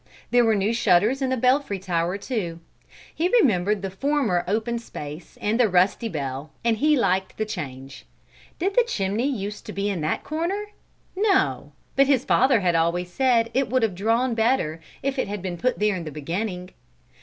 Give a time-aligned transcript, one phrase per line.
[0.31, 2.59] There were new shutters in the belfry tower, too;
[3.13, 8.07] he remembered the former open space and the rusty bell, and he liked the change.
[8.57, 10.63] Did the chimney use to be in that corner?
[11.15, 15.43] No; but his father had always said it would have drawn better if it had
[15.43, 16.71] been put there in the beginning.